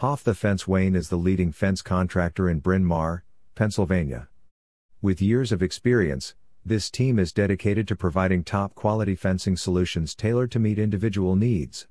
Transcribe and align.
Hoff 0.00 0.24
the 0.24 0.34
Fence 0.34 0.66
Wayne 0.66 0.96
is 0.96 1.10
the 1.10 1.18
leading 1.18 1.52
fence 1.52 1.82
contractor 1.82 2.48
in 2.48 2.60
Bryn 2.60 2.86
Mawr, 2.86 3.22
Pennsylvania. 3.54 4.30
With 5.02 5.20
years 5.20 5.52
of 5.52 5.62
experience, 5.62 6.34
this 6.64 6.88
team 6.90 7.18
is 7.18 7.34
dedicated 7.34 7.86
to 7.88 7.96
providing 7.96 8.42
top 8.42 8.74
quality 8.74 9.14
fencing 9.14 9.58
solutions 9.58 10.14
tailored 10.14 10.50
to 10.52 10.58
meet 10.58 10.78
individual 10.78 11.36
needs. 11.36 11.86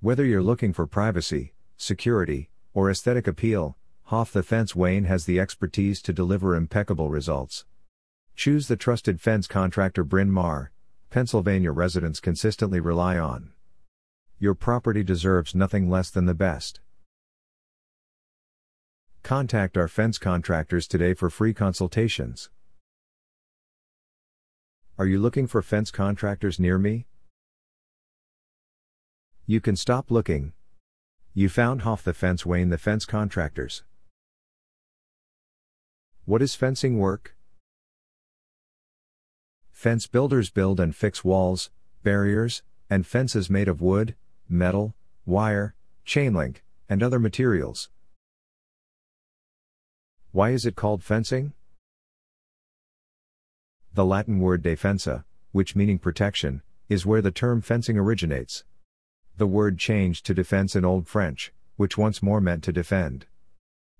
Whether 0.00 0.24
you're 0.24 0.42
looking 0.42 0.72
for 0.72 0.88
privacy, 0.88 1.54
security, 1.76 2.50
or 2.74 2.90
aesthetic 2.90 3.28
appeal, 3.28 3.76
Hoff 4.06 4.32
the 4.32 4.42
Fence 4.42 4.74
Wayne 4.74 5.04
has 5.04 5.24
the 5.24 5.38
expertise 5.38 6.02
to 6.02 6.12
deliver 6.12 6.56
impeccable 6.56 7.10
results. 7.10 7.64
Choose 8.34 8.66
the 8.66 8.74
trusted 8.74 9.20
fence 9.20 9.46
contractor 9.46 10.02
Bryn 10.02 10.32
Mawr, 10.32 10.72
Pennsylvania 11.10 11.70
residents 11.70 12.18
consistently 12.18 12.80
rely 12.80 13.16
on. 13.16 13.52
Your 14.42 14.54
property 14.54 15.02
deserves 15.02 15.54
nothing 15.54 15.90
less 15.90 16.08
than 16.08 16.24
the 16.24 16.32
best. 16.32 16.80
Contact 19.22 19.76
our 19.76 19.86
fence 19.86 20.16
contractors 20.16 20.88
today 20.88 21.12
for 21.12 21.28
free 21.28 21.52
consultations. 21.52 22.48
Are 24.96 25.04
you 25.04 25.18
looking 25.20 25.46
for 25.46 25.60
fence 25.60 25.90
contractors 25.90 26.58
near 26.58 26.78
me? 26.78 27.04
You 29.44 29.60
can 29.60 29.76
stop 29.76 30.10
looking. 30.10 30.54
You 31.34 31.50
found 31.50 31.82
Hoff 31.82 32.02
the 32.02 32.14
Fence 32.14 32.46
Wayne 32.46 32.70
the 32.70 32.78
Fence 32.78 33.04
Contractors. 33.04 33.84
What 36.24 36.40
is 36.40 36.54
fencing 36.54 36.96
work? 36.96 37.36
Fence 39.70 40.06
builders 40.06 40.48
build 40.48 40.80
and 40.80 40.96
fix 40.96 41.22
walls, 41.22 41.70
barriers, 42.02 42.62
and 42.88 43.06
fences 43.06 43.50
made 43.50 43.68
of 43.68 43.82
wood, 43.82 44.14
metal, 44.50 44.94
wire, 45.24 45.74
chain 46.04 46.34
link, 46.34 46.64
and 46.88 47.02
other 47.02 47.18
materials. 47.18 47.88
Why 50.32 50.50
is 50.50 50.66
it 50.66 50.76
called 50.76 51.02
fencing? 51.04 51.52
The 53.94 54.04
Latin 54.04 54.40
word 54.40 54.62
defensa, 54.62 55.24
which 55.52 55.74
meaning 55.74 55.98
protection, 55.98 56.62
is 56.88 57.06
where 57.06 57.22
the 57.22 57.30
term 57.30 57.60
fencing 57.60 57.96
originates. 57.96 58.64
The 59.36 59.46
word 59.46 59.78
changed 59.78 60.26
to 60.26 60.34
defense 60.34 60.76
in 60.76 60.84
Old 60.84 61.06
French, 61.06 61.52
which 61.76 61.96
once 61.96 62.22
more 62.22 62.40
meant 62.40 62.62
to 62.64 62.72
defend. 62.72 63.26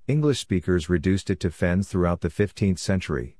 English 0.06 0.40
speakers 0.40 0.88
reduced 0.88 1.30
it 1.30 1.40
to 1.40 1.50
fens 1.50 1.88
throughout 1.88 2.20
the 2.20 2.28
15th 2.28 2.78
century. 2.78 3.36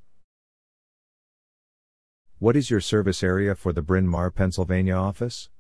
What 2.39 2.57
is 2.57 2.71
your 2.71 2.81
service 2.81 3.23
area 3.23 3.55
for 3.55 3.73
the 3.73 3.83
Bryn 3.83 4.07
Mawr, 4.07 4.31
Pennsylvania 4.31 4.95
office? 4.95 5.51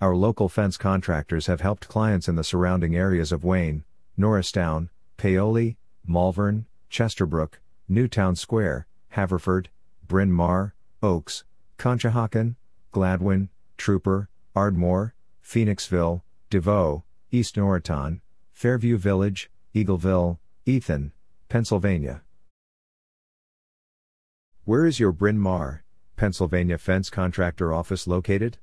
Our 0.00 0.14
local 0.14 0.48
fence 0.48 0.76
contractors 0.76 1.46
have 1.46 1.60
helped 1.60 1.88
clients 1.88 2.28
in 2.28 2.36
the 2.36 2.44
surrounding 2.44 2.94
areas 2.94 3.32
of 3.32 3.42
Wayne, 3.42 3.82
Norristown, 4.16 4.90
Paoli, 5.16 5.76
Malvern, 6.06 6.66
Chesterbrook, 6.88 7.54
Newtown 7.88 8.36
Square, 8.36 8.86
Haverford, 9.08 9.70
Bryn 10.06 10.30
Mawr, 10.30 10.74
Oaks, 11.02 11.42
Conshohocken, 11.78 12.54
Gladwyne, 12.94 13.48
Trooper, 13.76 14.28
Ardmore, 14.54 15.14
Phoenixville, 15.44 16.22
DeVoe, 16.48 17.02
East 17.32 17.56
Norriton, 17.56 18.20
Fairview 18.52 18.98
Village, 18.98 19.50
Eagleville, 19.74 20.38
Ethan, 20.64 21.10
Pennsylvania. 21.48 22.22
Where 24.64 24.86
is 24.86 25.00
your 25.00 25.10
Bryn 25.10 25.40
Mawr, 25.40 25.82
Pennsylvania 26.14 26.78
fence 26.78 27.10
contractor 27.10 27.72
office 27.72 28.06
located? 28.06 28.58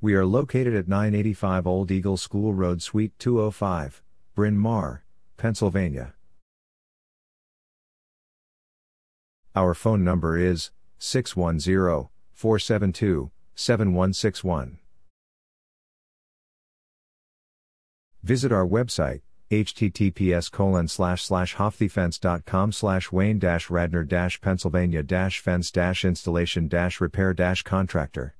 We 0.00 0.14
are 0.14 0.26
located 0.26 0.74
at 0.74 0.88
985 0.88 1.66
Old 1.66 1.90
Eagle 1.90 2.18
School 2.18 2.52
Road, 2.52 2.82
Suite 2.82 3.18
205, 3.18 4.02
Bryn 4.34 4.58
Mawr, 4.58 5.04
Pennsylvania. 5.38 6.12
Our 9.54 9.72
phone 9.72 10.04
number 10.04 10.36
is 10.36 10.70
610 10.98 12.10
472 12.34 13.30
7161. 13.54 14.78
Visit 18.22 18.52
our 18.52 18.66
website 18.66 19.22
https 19.50 20.50
colon 20.50 20.88
slash 20.88 21.22
slash 21.22 21.54
hoffthefence.com 21.54 22.72
slash 22.72 23.12
wayne 23.12 23.38
radnor 23.70 24.04
pennsylvania 24.40 25.02
fence 25.40 25.70
installation 26.04 26.68
repair 27.00 27.32
contractor 27.62 28.35